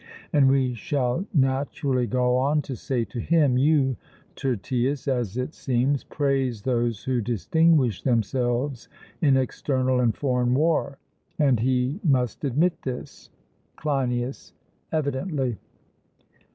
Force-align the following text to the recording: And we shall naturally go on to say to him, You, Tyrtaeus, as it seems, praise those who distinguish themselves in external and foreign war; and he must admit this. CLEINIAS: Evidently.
And 0.33 0.49
we 0.49 0.73
shall 0.73 1.27
naturally 1.31 2.07
go 2.07 2.35
on 2.35 2.63
to 2.63 2.75
say 2.75 3.05
to 3.05 3.19
him, 3.19 3.59
You, 3.59 3.97
Tyrtaeus, 4.35 5.07
as 5.07 5.37
it 5.37 5.53
seems, 5.53 6.05
praise 6.05 6.63
those 6.63 7.03
who 7.03 7.21
distinguish 7.21 8.01
themselves 8.01 8.89
in 9.21 9.37
external 9.37 9.99
and 9.99 10.17
foreign 10.17 10.55
war; 10.55 10.97
and 11.37 11.59
he 11.59 11.99
must 12.03 12.43
admit 12.43 12.81
this. 12.81 13.29
CLEINIAS: 13.75 14.53
Evidently. 14.91 15.59